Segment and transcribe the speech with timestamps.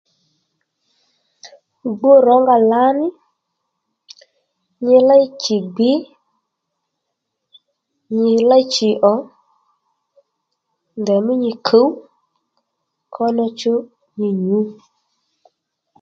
[1.91, 3.07] Gbú rǒnga lǎní
[4.85, 5.91] nyi léy chì gbǐ
[8.21, 9.15] nyi léy chì ò
[11.01, 11.87] ndèymí nyi kǔw
[13.13, 13.73] kónó chú
[14.19, 14.59] nyi nyǔ